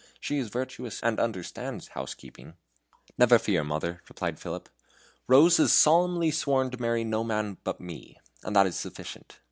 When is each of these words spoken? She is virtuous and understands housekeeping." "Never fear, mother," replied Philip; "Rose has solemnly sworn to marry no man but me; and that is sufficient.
She 0.19 0.39
is 0.39 0.49
virtuous 0.49 0.99
and 1.03 1.19
understands 1.19 1.89
housekeeping." 1.89 2.55
"Never 3.19 3.37
fear, 3.37 3.63
mother," 3.63 4.01
replied 4.09 4.39
Philip; 4.39 4.67
"Rose 5.27 5.57
has 5.57 5.73
solemnly 5.73 6.31
sworn 6.31 6.71
to 6.71 6.81
marry 6.81 7.03
no 7.03 7.23
man 7.23 7.57
but 7.63 7.79
me; 7.79 8.17
and 8.43 8.55
that 8.55 8.65
is 8.65 8.75
sufficient. 8.75 9.37